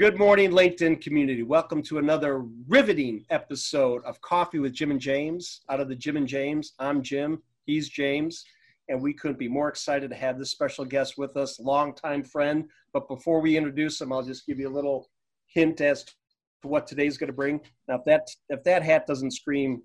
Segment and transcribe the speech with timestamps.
[0.00, 1.42] Good morning, LinkedIn community.
[1.42, 5.60] Welcome to another riveting episode of Coffee with Jim and James.
[5.68, 8.42] Out of the Jim and James, I'm Jim, he's James,
[8.88, 12.64] and we couldn't be more excited to have this special guest with us, longtime friend.
[12.94, 15.06] But before we introduce him, I'll just give you a little
[15.48, 16.14] hint as to
[16.62, 17.60] what today's going to bring.
[17.86, 19.82] Now, if that if that hat doesn't scream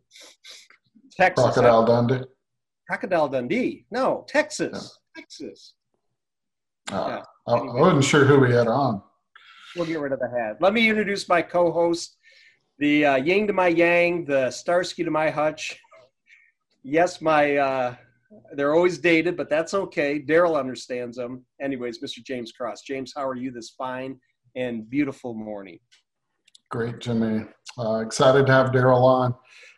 [1.11, 2.25] Texas, Crocodile Dundee,
[2.88, 5.22] Crocodile Dundee, no, Texas, yeah.
[5.22, 5.73] Texas.
[6.89, 7.53] Uh, yeah.
[7.53, 9.02] I, I wasn't sure who we had on.
[9.75, 10.57] We'll get rid of the hat.
[10.61, 12.17] Let me introduce my co-host,
[12.79, 15.77] the uh, Ying to my Yang, the Starsky to my Hutch.
[16.83, 17.95] Yes, my uh,
[18.53, 20.19] they're always dated, but that's okay.
[20.19, 21.45] Darrell understands them.
[21.61, 22.23] Anyways, Mr.
[22.23, 22.83] James Cross.
[22.83, 24.19] James, how are you this fine
[24.55, 25.80] and beautiful morning?
[26.71, 27.45] Great, Jimmy.
[27.77, 29.35] Uh, excited to have Darrell on.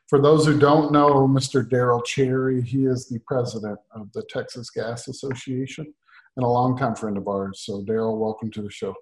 [0.07, 1.67] For those who don't know Mr.
[1.67, 5.91] Darrell Cherry, he is the president of the Texas Gas Association
[6.37, 7.63] and a longtime friend of ours.
[7.65, 8.93] So, Darrell, welcome to the show.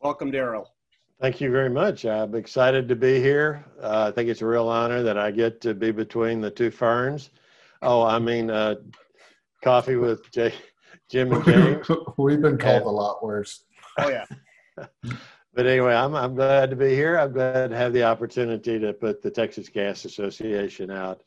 [0.00, 0.72] Welcome, Darrell.
[1.20, 2.04] Thank you very much.
[2.04, 3.64] I'm excited to be here.
[3.82, 6.70] Uh, I think it's a real honor that I get to be between the two
[6.70, 7.30] ferns.
[7.82, 8.76] Oh, I mean, uh,
[9.64, 10.54] coffee with J-
[11.10, 11.90] Jim and James.
[12.16, 13.64] We've been called and, a lot worse.
[13.98, 14.24] Oh yeah.
[15.54, 17.18] but anyway, I'm I'm glad to be here.
[17.18, 21.24] I'm glad to have the opportunity to put the Texas Gas Association out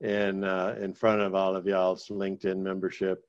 [0.00, 3.24] in uh, in front of all of y'all's LinkedIn membership.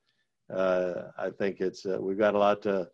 [0.52, 2.88] Uh, I think it's uh, we've got a lot to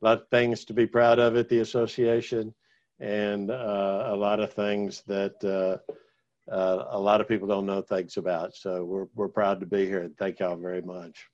[0.00, 2.54] a lot of things to be proud of at the association
[3.00, 7.82] and uh, a lot of things that uh, uh, a lot of people don't know
[7.82, 8.54] things about.
[8.54, 11.26] So we're, we're proud to be here and thank y'all very much.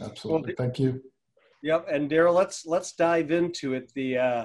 [0.00, 0.54] Absolutely.
[0.58, 1.02] Well, thank you.
[1.62, 1.86] Yep.
[1.90, 3.92] And Darrell, let's, let's dive into it.
[3.94, 4.44] The, uh,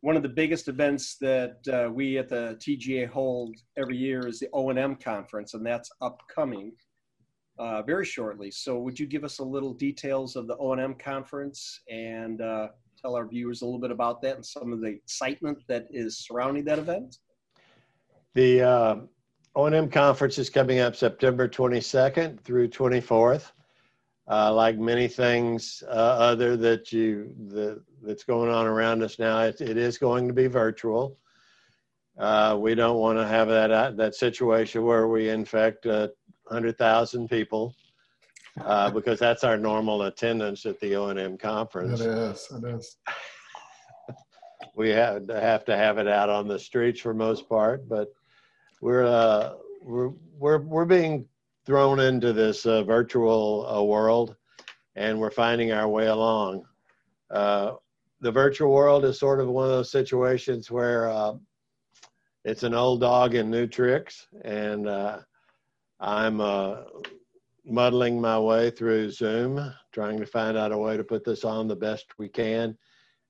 [0.00, 4.38] one of the biggest events that uh, we at the TGA hold every year is
[4.38, 6.72] the O&M conference, and that's upcoming
[7.58, 8.50] uh, very shortly.
[8.50, 12.68] So would you give us a little details of the O&M conference and uh,
[13.00, 16.18] tell our viewers a little bit about that and some of the excitement that is
[16.18, 17.18] surrounding that event?
[18.34, 18.96] The uh,
[19.56, 23.52] O&M conference is coming up September 22nd through 24th.
[24.30, 29.40] Uh, like many things uh, other that you the, that's going on around us now,
[29.40, 31.16] it, it is going to be virtual.
[32.18, 35.86] Uh, we don't want to have that that situation where we infect
[36.48, 37.74] 100,000 people
[38.64, 42.00] uh, because that's our normal attendance at the O&M conference.
[42.00, 42.96] It is, it is.
[44.74, 48.08] we have to have to have it out on the streets for most part, but
[48.80, 51.26] we're uh, we're we're we're being
[51.66, 54.36] thrown into this uh, virtual uh, world,
[54.96, 56.64] and we're finding our way along.
[57.30, 57.72] Uh,
[58.20, 61.34] the virtual world is sort of one of those situations where uh,
[62.44, 65.18] it's an old dog in new tricks, and uh,
[66.00, 66.82] I'm uh,
[67.64, 71.68] muddling my way through Zoom, trying to find out a way to put this on
[71.68, 72.76] the best we can.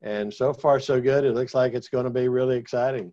[0.02, 1.24] And so far, so good.
[1.24, 3.12] It looks like it's going to be really exciting.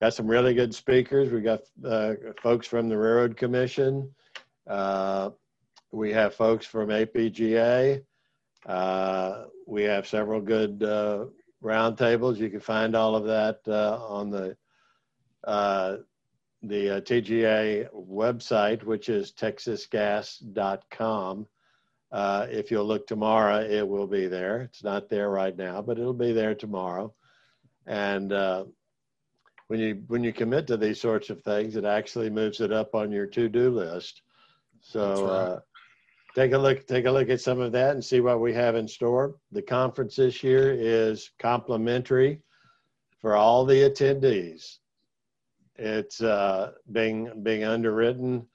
[0.00, 1.32] Got some really good speakers.
[1.32, 4.14] We got uh, folks from the Railroad Commission.
[4.68, 5.30] Uh,
[5.90, 8.02] we have folks from APGA.
[8.66, 11.24] Uh, we have several good uh,
[11.64, 12.36] roundtables.
[12.36, 14.56] You can find all of that uh, on the
[15.44, 15.96] uh,
[16.62, 21.46] the uh, TGA website, which is texasgas.com.
[22.10, 24.62] Uh, if you'll look tomorrow, it will be there.
[24.62, 27.12] It's not there right now, but it'll be there tomorrow.
[27.86, 28.64] And uh,
[29.68, 32.94] when you when you commit to these sorts of things, it actually moves it up
[32.94, 34.22] on your to-do list.
[34.80, 35.30] So right.
[35.30, 35.60] Uh,
[36.34, 38.74] take a look take a look at some of that and see what we have
[38.74, 39.36] in store.
[39.52, 42.40] The conference this year is complimentary
[43.20, 44.78] for all the attendees.
[45.78, 48.46] It's uh, being being underwritten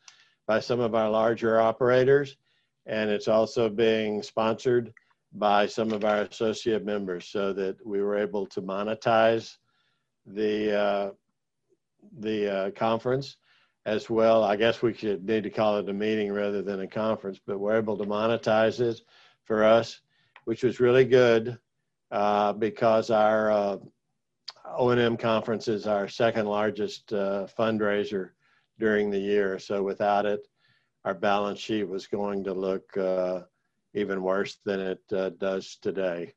[0.46, 2.36] by some of our larger operators,
[2.86, 4.94] and it's also being sponsored
[5.32, 9.58] by some of our associate members, so that we were able to monetize
[10.26, 11.12] the uh,
[12.20, 13.38] the uh, conference
[13.86, 14.44] as well.
[14.44, 17.60] I guess we should need to call it a meeting rather than a conference, but
[17.60, 19.02] we're able to monetize it
[19.46, 20.02] for us,
[20.46, 21.58] which was really good
[22.12, 23.78] uh, because our uh,
[24.78, 28.32] O&M conference is our second largest uh, fundraiser
[28.80, 29.60] during the year.
[29.60, 30.48] So without it,
[31.06, 33.42] our balance sheet was going to look uh,
[33.94, 36.34] even worse than it uh, does today.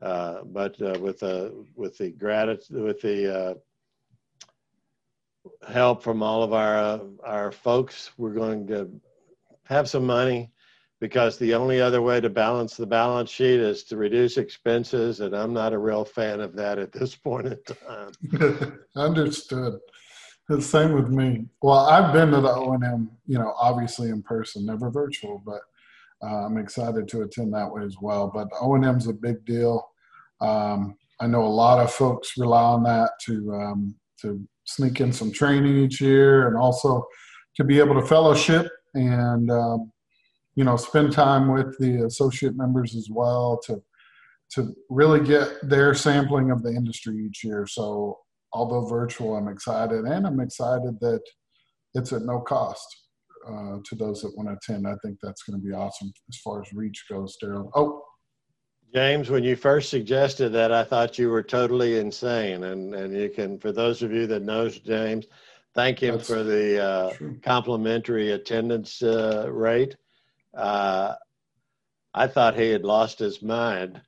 [0.00, 3.56] Uh, but uh, with the with the gratitude with the
[5.68, 8.90] help from all of our our folks, we're going to
[9.64, 10.50] have some money
[11.02, 15.34] because the only other way to balance the balance sheet is to reduce expenses, and
[15.34, 18.78] I'm not a real fan of that at this point in time.
[18.96, 19.80] Understood.
[20.48, 21.46] The same with me.
[21.60, 25.62] Well, I've been to the O&M, you know, obviously in person, never virtual, but
[26.24, 28.30] uh, I'm excited to attend that way as well.
[28.32, 29.84] But O&M is a big deal.
[30.40, 35.12] Um, I know a lot of folks rely on that to um, to sneak in
[35.12, 37.04] some training each year, and also
[37.56, 39.91] to be able to fellowship and um,
[40.54, 43.82] you know spend time with the associate members as well to
[44.52, 47.66] to really get their sampling of the industry each year.
[47.66, 48.18] So
[48.52, 51.22] although virtual, I'm excited, and I'm excited that
[51.94, 52.86] it's at no cost
[53.48, 54.86] uh, to those that want to attend.
[54.86, 57.70] I think that's going to be awesome as far as reach goes, Darrell.
[57.74, 58.02] Oh,
[58.94, 62.64] James, when you first suggested that, I thought you were totally insane.
[62.64, 65.26] And, and you can, for those of you that knows James,
[65.74, 67.12] thank him That's for the uh,
[67.42, 69.96] complimentary attendance uh, rate.
[70.54, 71.14] Uh,
[72.14, 74.00] I thought he had lost his mind,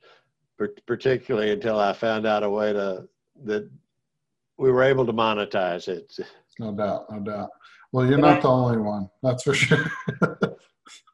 [0.87, 3.09] particularly until I found out a way to
[3.45, 3.69] that
[4.59, 6.13] we were able to monetize it.
[6.59, 7.51] no doubt, no doubt.
[7.93, 9.91] Well, you're not the only one, that's for sure.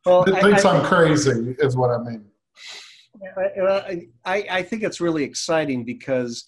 [0.07, 2.25] Well, that thinks I- I'm crazy, is what I mean.
[3.37, 6.45] I, I, I think it's really exciting because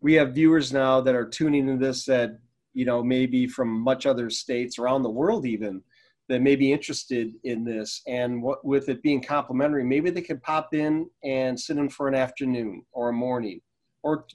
[0.00, 2.38] we have viewers now that are tuning into this that
[2.74, 5.82] you know maybe from much other states around the world even
[6.28, 8.02] that may be interested in this.
[8.06, 12.08] And what with it being complimentary maybe they could pop in and sit in for
[12.08, 13.60] an afternoon or a morning
[14.02, 14.26] or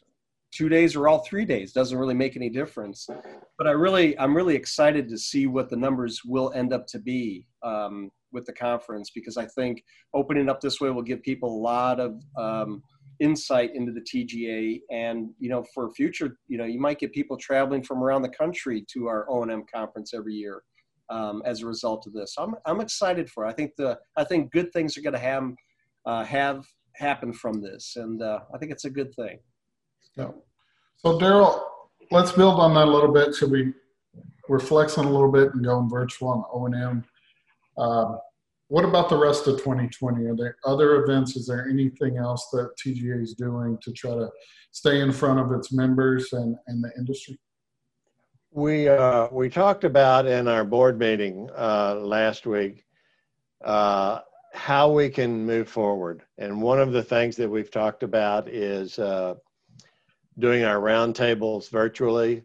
[0.52, 1.72] two days or all three days.
[1.72, 3.08] Doesn't really make any difference.
[3.58, 7.00] But i really i'm really excited to see what the numbers will end up to
[7.00, 9.84] be um, with the conference because i think
[10.14, 12.82] opening up this way will give people a lot of um,
[13.22, 14.82] insight into the TGA.
[14.90, 18.30] And you know, for future, you know, you might get people traveling from around the
[18.30, 20.64] country to our O and M conference every year
[21.12, 22.36] um, as a result of this.
[22.38, 23.46] I'm I'm excited for.
[23.46, 23.50] It.
[23.50, 25.52] I think the I think good things are going to have
[26.06, 26.66] uh, have
[26.96, 29.40] happen from this, and uh, I think it's a good thing.
[30.16, 30.32] Yeah.
[30.98, 31.66] So Darrell,
[32.12, 33.36] let's build on that a little bit.
[33.36, 33.74] So we
[34.48, 37.04] we're flexing a little bit and going virtual on O and M.
[37.78, 38.20] Um,
[38.68, 40.26] what about the rest of 2020?
[40.26, 41.36] Are there other events?
[41.36, 44.30] Is there anything else that TGA is doing to try to
[44.72, 47.38] stay in front of its members and, and the industry?
[48.54, 52.84] We uh, we talked about in our board meeting uh, last week
[53.64, 54.20] uh,
[54.54, 59.00] how we can move forward, and one of the things that we've talked about is
[59.00, 59.36] uh,
[60.38, 62.44] doing our roundtables virtually.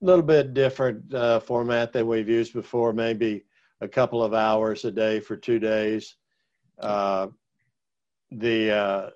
[0.00, 3.44] A little bit different uh, format than we've used before, maybe
[3.82, 6.16] a couple of hours a day for two days.
[6.78, 7.26] Uh,
[8.30, 9.12] the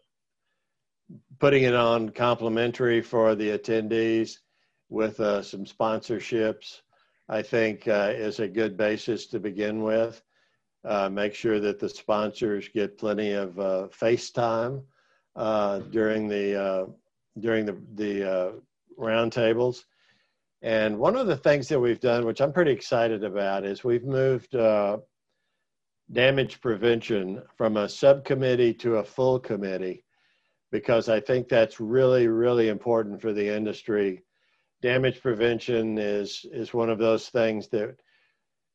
[1.38, 4.40] putting it on complimentary for the attendees
[4.88, 6.80] with uh, some sponsorships,
[7.28, 10.22] I think uh, is a good basis to begin with.
[10.84, 14.82] Uh, make sure that the sponsors get plenty of uh, face time
[15.36, 16.86] uh, during the uh,
[17.40, 18.52] during the the uh,
[18.98, 19.84] roundtables.
[20.62, 24.04] And one of the things that we've done, which I'm pretty excited about, is we've
[24.04, 24.56] moved
[26.10, 30.04] damage prevention from a subcommittee to a full committee
[30.70, 34.22] because I think that's really, really important for the industry.
[34.80, 37.96] Damage prevention is is one of those things that,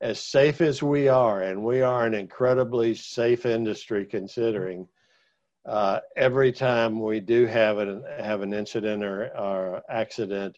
[0.01, 4.87] as safe as we are, and we are an incredibly safe industry considering.
[5.65, 10.57] Uh, every time we do have an have an incident or, or accident,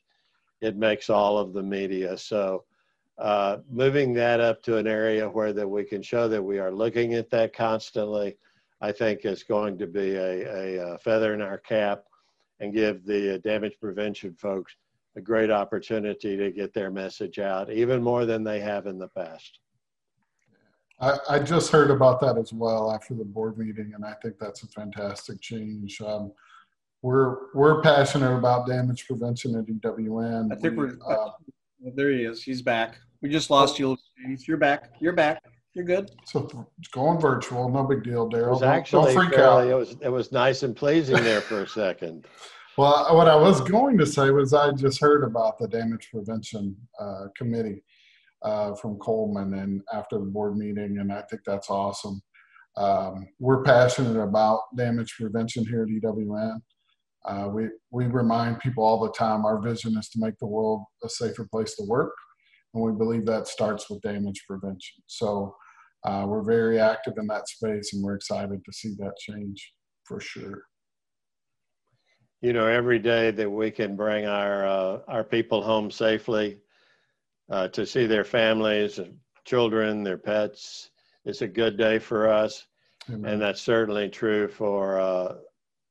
[0.62, 2.18] it makes all of the media.
[2.18, 2.64] So,
[3.20, 6.72] uh, moving that up to an area where that we can show that we are
[6.72, 8.36] looking at that constantly,
[8.82, 12.06] I think is going to be a, a, a feather in our cap
[12.60, 14.76] and give the damage prevention folks
[15.16, 19.08] a great opportunity to get their message out, even more than they have in the
[19.10, 19.60] past.
[21.00, 24.36] I, I just heard about that as well after the board meeting, and I think
[24.40, 26.00] that's a fantastic change.
[26.02, 26.32] Um,
[27.02, 30.52] we're we're passionate about damage prevention at EWN.
[30.52, 31.30] I think We, we're- uh,
[31.96, 32.44] There he is.
[32.44, 32.98] He's back.
[33.22, 33.98] We just lost you.
[34.24, 34.48] James.
[34.48, 34.94] You're back.
[35.00, 35.44] You're back.
[35.74, 36.12] You're good.
[36.24, 36.48] so
[36.80, 38.52] it's going virtual, no big deal, It Darrell.
[38.52, 39.70] was Don't, actually don't freak fairly, out.
[39.72, 42.26] it was it was nice and pleasing there for a second.
[42.78, 46.76] Well, what I was going to say was I just heard about the damage prevention
[47.00, 47.82] uh, committee
[48.42, 52.22] uh, from Coleman and after the board meeting, and I think that's awesome.
[52.76, 56.60] Um, we're passionate about damage prevention here at EWN.
[57.24, 60.84] Uh, we we remind people all the time our vision is to make the world
[61.02, 62.14] a safer place to work,
[62.74, 65.02] and we believe that starts with damage prevention.
[65.08, 65.56] So
[66.04, 69.72] uh, we're very active in that space, and we're excited to see that change
[70.04, 70.64] for sure.
[72.46, 76.60] You know, every day that we can bring our uh, our people home safely
[77.50, 79.00] uh, to see their families,
[79.46, 80.92] children, their pets,
[81.26, 82.68] it's a good day for us,
[83.10, 83.32] Amen.
[83.32, 85.38] and that's certainly true for uh,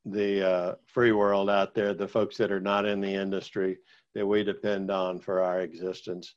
[0.05, 3.79] the uh, free world out there, the folks that are not in the industry
[4.15, 6.37] that we depend on for our existence.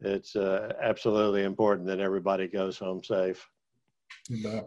[0.00, 3.48] It's uh, absolutely important that everybody goes home safe.
[4.28, 4.66] You bet.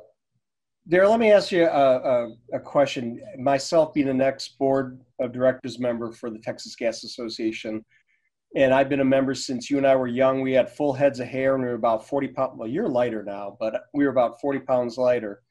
[0.88, 3.22] Darrell, let me ask you a, a, a, question.
[3.38, 7.86] Myself being an ex board of directors member for the Texas Gas Association,
[8.56, 10.42] and I've been a member since you and I were young.
[10.42, 12.54] We had full heads of hair and we were about 40 pounds.
[12.56, 15.42] Well, you're lighter now, but we were about 40 pounds lighter.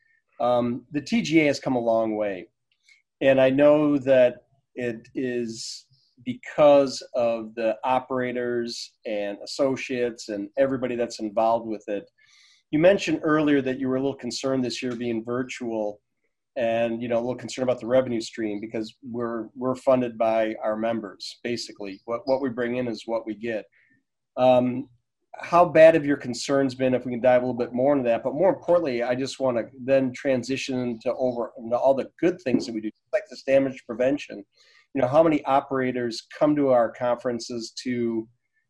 [0.41, 2.49] Um, the TGA has come a long way.
[3.21, 5.87] And I know that it is
[6.25, 12.11] because of the operators and associates and everybody that's involved with it.
[12.71, 16.01] You mentioned earlier that you were a little concerned this year being virtual
[16.57, 20.55] and you know a little concerned about the revenue stream because we're we're funded by
[20.63, 22.01] our members basically.
[22.05, 23.65] What what we bring in is what we get.
[24.37, 24.89] Um,
[25.41, 28.09] how bad have your concerns been if we can dive a little bit more into
[28.09, 28.25] that?
[28.25, 32.41] But more importantly i just want to then transition to over into all the good
[32.43, 34.45] things that we do like this damage prevention.
[34.95, 38.29] You know how many operators come to our conferences to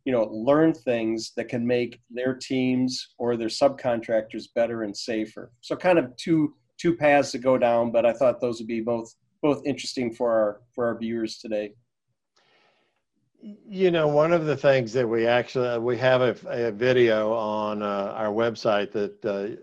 [0.08, 5.52] you know learn things that can make their teams or their subcontractors better and safer
[5.60, 8.80] so kind of two two paths to go down, but I thought those would be
[8.80, 11.74] both both interesting for our for our viewers today.
[13.40, 16.36] You know, one of the things that we actually we have a,
[16.68, 19.60] a video on uh, our website that uh,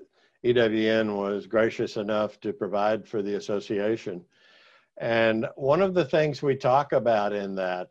[0.48, 4.24] EWN was gracious enough to provide for the association,
[4.98, 7.90] and one of the things we talk about in that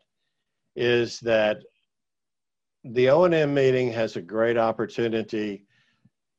[0.75, 1.63] is that
[2.93, 5.65] the O&M meeting has a great opportunity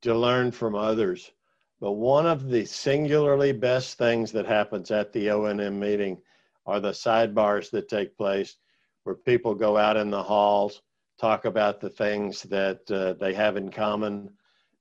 [0.02, 1.32] to learn from others
[1.80, 6.18] but one of the singularly best things that happens at the O&M meeting
[6.64, 8.56] are the sidebars that take place
[9.04, 10.82] where people go out in the halls,
[11.20, 14.30] talk about the things that uh, they have in common,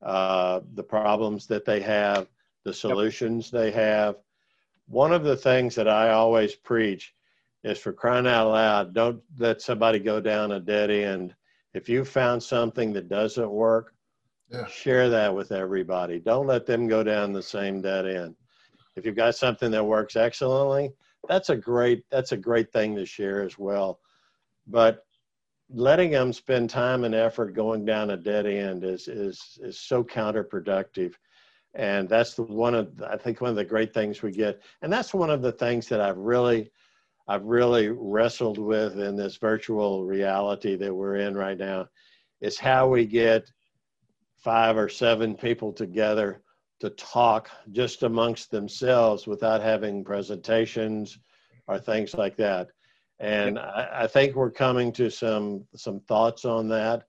[0.02, 2.28] uh, the problems that they have,
[2.64, 3.62] the solutions yep.
[3.62, 4.16] they have.
[4.88, 7.14] One of the things that I always preach
[7.64, 11.36] is for crying out loud, don't let somebody go down a dead end.
[11.76, 13.96] If you found something that doesn't work,
[14.52, 14.68] yeah.
[14.68, 16.20] Share that with everybody.
[16.20, 18.36] Don't let them go down the same dead end.
[18.96, 20.92] If you've got something that works excellently,
[21.28, 24.00] that's a great that's a great thing to share as well.
[24.68, 25.04] But
[25.70, 30.04] letting them spend time and effort going down a dead end is is is so
[30.04, 31.16] counterproductive.
[31.74, 34.62] And that's the one of I think one of the great things we get.
[34.84, 36.72] And that's one of the things that I've really
[37.28, 41.88] I've really wrestled with in this virtual reality that we're in right now
[42.42, 43.50] is how we get
[44.38, 46.42] five or seven people together
[46.80, 51.18] to talk just amongst themselves without having presentations
[51.68, 52.68] or things like that.
[53.20, 57.04] And I, I, think we're coming to some some thoughts on that.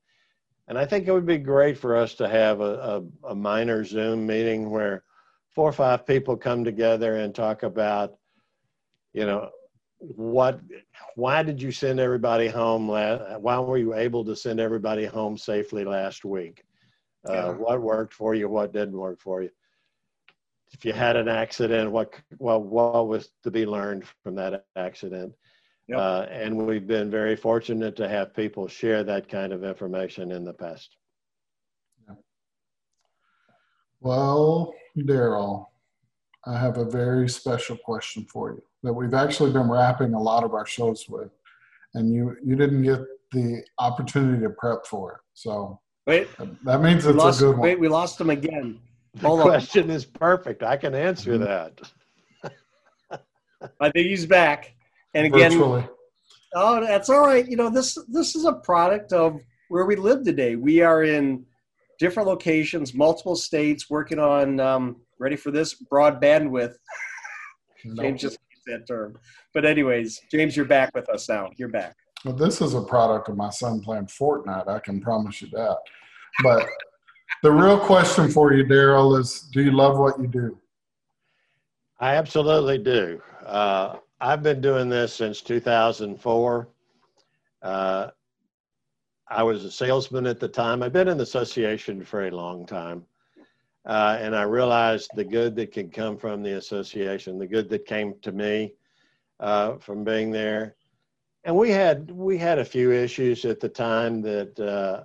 [0.68, 3.84] And I think it would be great for us to have a, a, a minor
[3.84, 5.02] Zoom meeting where
[5.54, 8.14] four or five people come together and talk about,
[9.12, 9.50] you know,
[9.98, 10.60] what
[11.14, 15.38] why did you send everybody home last why were you able to send everybody home
[15.38, 16.62] safely last week
[17.28, 17.48] uh, yeah.
[17.50, 19.50] what worked for you, what didn't work for you.
[20.72, 25.32] If you had an accident, what what what was to be learned from that accident?
[25.88, 25.98] Yep.
[25.98, 30.44] Uh, and we've been very fortunate to have people share that kind of information in
[30.44, 30.96] the past.
[32.08, 32.16] Yeah.
[34.00, 34.74] Well,
[35.04, 35.70] Darrell,
[36.44, 40.44] I have a very special question for you that we've actually been wrapping a lot
[40.44, 41.30] of our shows with,
[41.94, 43.00] and you you didn't get
[43.32, 45.18] the opportunity to prep for it.
[45.34, 46.28] So Wait.
[46.64, 47.60] That means it's lost, a good one.
[47.60, 48.78] Wait, we lost him again.
[49.14, 49.96] The Hold question on.
[49.96, 50.62] is perfect.
[50.62, 51.44] I can answer mm-hmm.
[51.44, 53.20] that.
[53.80, 54.74] I think he's back.
[55.14, 55.88] And again, Virtually.
[56.54, 57.46] oh, that's all right.
[57.46, 60.54] You know, this this is a product of where we live today.
[60.54, 61.44] We are in
[61.98, 64.60] different locations, multiple states, working on.
[64.60, 65.74] Um, ready for this?
[65.74, 66.74] Broad bandwidth.
[67.84, 68.04] Nope.
[68.04, 69.18] James just that term.
[69.54, 71.50] But anyways, James, you're back with us now.
[71.56, 71.96] You're back.
[72.24, 74.68] Well, this is a product of my son playing Fortnite.
[74.68, 75.78] I can promise you that.
[76.42, 76.68] But
[77.42, 80.58] the real question for you, Darrell, is do you love what you do?
[81.98, 83.22] I absolutely do.
[83.44, 86.68] Uh, I've been doing this since 2004.
[87.62, 88.08] Uh,
[89.28, 90.82] I was a salesman at the time.
[90.82, 93.04] I've been in the association for a long time.
[93.86, 97.86] Uh, and I realized the good that could come from the association, the good that
[97.86, 98.74] came to me
[99.38, 100.74] uh, from being there
[101.46, 105.04] and we had we had a few issues at the time that uh,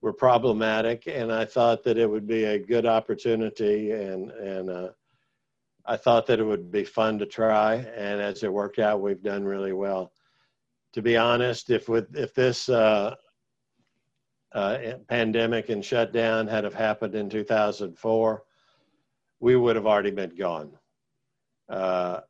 [0.00, 4.88] were problematic, and I thought that it would be a good opportunity, and and uh,
[5.84, 7.74] I thought that it would be fun to try.
[7.74, 10.12] And as it worked out, we've done really well.
[10.94, 13.14] To be honest, if with if this uh,
[14.54, 18.44] pandemic and shutdown had have happened in 2004,
[19.40, 20.70] we would have already been gone.
[21.68, 22.20] Uh,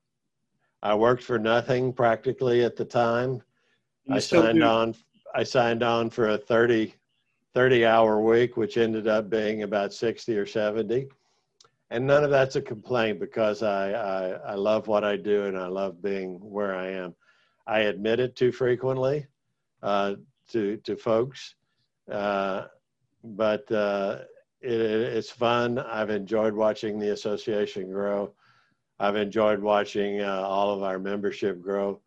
[0.82, 3.42] I worked for nothing practically at the time.
[4.04, 4.64] You I signed do.
[4.64, 4.94] on.
[5.34, 6.94] I signed on for a 30,
[7.54, 11.08] 30 hour week, which ended up being about 60 or 70.
[11.90, 15.58] and none of that's a complaint because I, I, I love what I do and
[15.58, 17.14] I love being where I am.
[17.66, 19.26] I admit it too frequently
[19.82, 20.14] uh,
[20.50, 21.54] to to folks,
[22.10, 22.66] uh,
[23.22, 24.20] but uh,
[24.60, 25.78] it, it's fun.
[25.78, 28.32] I've enjoyed watching the association grow.
[28.98, 32.00] I've enjoyed watching uh, all of our membership grow.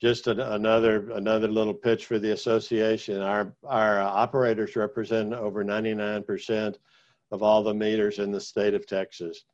[0.00, 3.20] Just an, another another little pitch for the association.
[3.20, 6.78] Our our operators represent over 99 percent
[7.30, 9.44] of all the meters in the state of Texas.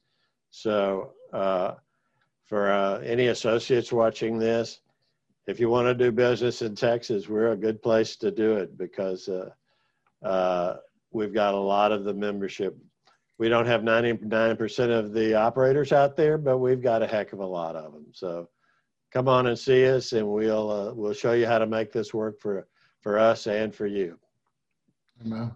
[0.51, 1.75] So uh,
[2.47, 4.81] for uh, any associates watching this,
[5.47, 8.77] if you want to do business in Texas, we're a good place to do it
[8.77, 9.51] because uh,
[10.23, 10.77] uh
[11.13, 12.77] we've got a lot of the membership.
[13.39, 17.41] We don't have 99% of the operators out there, but we've got a heck of
[17.41, 18.07] a lot of them.
[18.13, 18.49] So
[19.13, 22.13] come on and see us and we'll, uh, we'll show you how to make this
[22.13, 22.69] work for,
[23.01, 24.19] for us and for you.
[25.25, 25.53] Amen.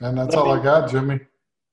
[0.00, 1.20] And that's all I got, Jimmy.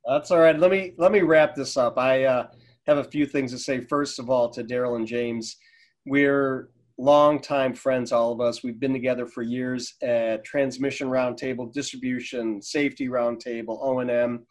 [0.06, 0.58] That's all right.
[0.58, 1.98] Let me let me wrap this up.
[1.98, 2.48] I uh,
[2.88, 3.80] have a few things to say.
[3.82, 5.58] First of all, to Darrell and James,
[6.06, 8.62] we're longtime friends, all of us.
[8.62, 14.46] We've been together for years at Transmission Roundtable, Distribution, Safety Roundtable, O and M.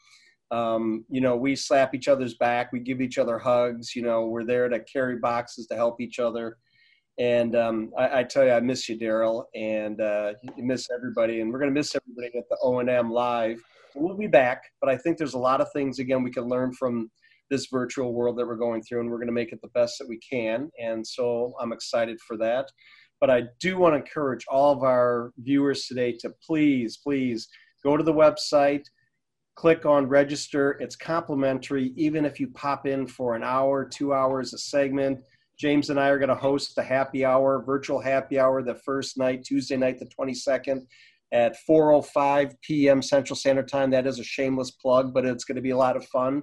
[0.50, 2.73] Um, you know, we slap each other's back.
[2.73, 3.95] We give each other hugs.
[3.95, 6.57] You know, we're there to carry boxes to help each other.
[7.19, 11.40] And um, I, I, tell you, I miss you, Darrell, and uh, you miss everybody.
[11.40, 13.61] And we're going to miss everybody at the O and M live.
[13.95, 16.73] We'll be back, but I think there's a lot of things again we can learn
[16.73, 17.11] from
[17.50, 19.99] this virtual world that we're going through, and we're going to make it the best
[19.99, 20.71] that we can.
[20.81, 22.71] And so I'm excited for that.
[23.21, 27.49] But I do want to encourage all of our viewers today to please, please
[27.83, 28.85] go to the website,
[29.57, 30.73] click on register.
[30.81, 35.21] It's complimentary, even if you pop in for an hour, two hours, a segment
[35.59, 39.19] James and I are going to host the happy hour, virtual happy hour, the first
[39.19, 40.87] night, Tuesday night, the 22nd
[41.33, 43.02] at 4.05 p.m.
[43.02, 43.90] Central Standard Time.
[43.90, 46.43] That is a shameless plug, but it's going to be a lot of fun.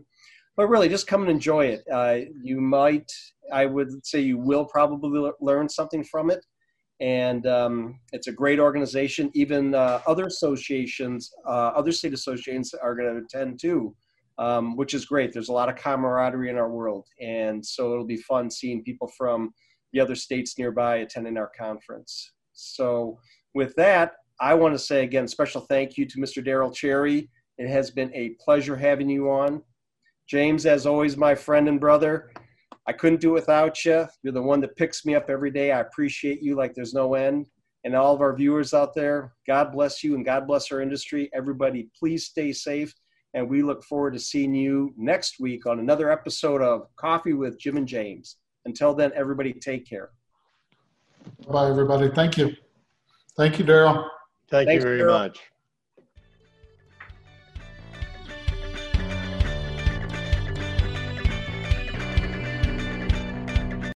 [0.57, 1.83] But really, just come and enjoy it.
[1.91, 3.11] Uh, you might,
[3.51, 6.45] I would say you will probably learn something from it.
[7.01, 9.29] And um, it's a great organization.
[9.33, 13.93] Even uh, other associations, uh, other state associations are going to attend too
[14.37, 15.31] um, which is great.
[15.31, 19.07] There's a lot of camaraderie in our world, and so it'll be fun seeing people
[19.17, 19.53] from
[19.93, 22.33] the other states nearby attending our conference.
[22.53, 23.19] So,
[23.53, 26.43] with that, I want to say again, special thank you to Mr.
[26.43, 27.29] Darrell Cherry.
[27.57, 29.63] It has been a pleasure having you on.
[30.27, 32.31] James, as always, my friend and brother,
[32.87, 34.05] I couldn't do it without you.
[34.23, 35.71] You're the one that picks me up every day.
[35.71, 37.47] I appreciate you like there's no end.
[37.83, 41.29] And all of our viewers out there, God bless you and God bless our industry.
[41.33, 42.93] Everybody, please stay safe
[43.35, 47.59] and we look forward to seeing you next week on another episode of Coffee with
[47.59, 48.37] Jim and James.
[48.65, 50.09] Until then, everybody take care.
[51.47, 52.09] Bye, everybody.
[52.09, 52.53] Thank you.
[53.37, 54.09] Thank you, Darrell.
[54.49, 55.19] Thank Thanks, you very Darrell.
[55.19, 55.39] much.